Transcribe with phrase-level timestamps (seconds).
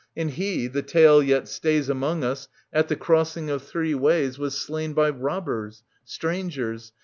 [0.17, 4.57] And he, the tale yet stays Among us, at the crossing of three ways Was
[4.59, 6.91] slain by robbers, strangers.